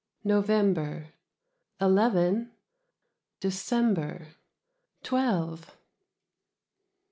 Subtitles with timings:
[0.23, 1.13] November
[1.79, 2.51] "Eleven."
[3.39, 4.29] December
[5.03, 5.77] "Twelve."